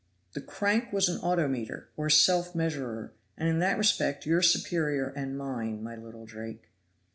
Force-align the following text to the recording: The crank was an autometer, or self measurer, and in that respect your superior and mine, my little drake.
The 0.33 0.41
crank 0.41 0.91
was 0.91 1.07
an 1.09 1.19
autometer, 1.21 1.89
or 1.95 2.09
self 2.09 2.55
measurer, 2.55 3.13
and 3.37 3.47
in 3.47 3.59
that 3.59 3.77
respect 3.77 4.25
your 4.25 4.41
superior 4.41 5.09
and 5.09 5.37
mine, 5.37 5.83
my 5.83 5.95
little 5.95 6.25
drake. 6.25 6.71